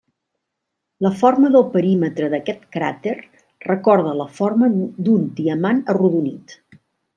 La 1.05 1.11
forma 1.19 1.51
del 1.55 1.67
perímetre 1.75 2.29
d'aquest 2.31 2.65
cràter 2.77 3.15
recorda 3.69 4.15
la 4.23 4.27
forma 4.41 4.73
d'un 4.81 5.29
diamant 5.43 5.87
arrodonit. 5.97 6.61